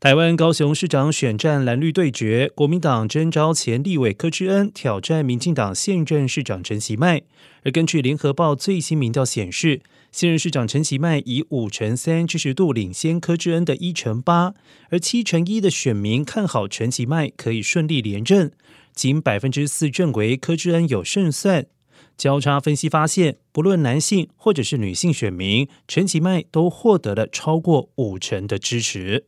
[0.00, 7.22] 台湾高雄市长选战蓝绿对决，国民党征召前立委柯志恩挑战民进党现任市长陈其迈。
[7.64, 9.80] 而根据联合报最新民调显示，
[10.12, 14.54] 现任市长陈其迈以五成三支持度领先柯志恩的一成八，
[14.90, 18.52] 而七成一的选民看好陈其迈可以顺利连任，
[18.94, 21.66] 仅百分之四认为柯志恩有胜算。
[22.16, 29.24] 交叉分析发现，不论男性或者是女性选民，陈其迈都获得了超过五成的支持。